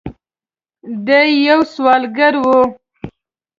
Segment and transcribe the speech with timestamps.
[1.05, 2.45] د ی یو سوداګر و.